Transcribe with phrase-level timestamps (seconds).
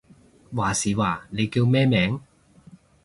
[0.03, 0.07] 話時
[0.95, 2.19] 話，你叫咩名？